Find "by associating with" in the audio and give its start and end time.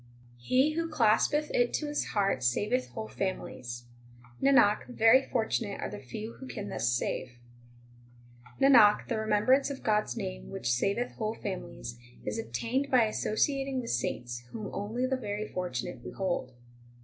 12.89-13.91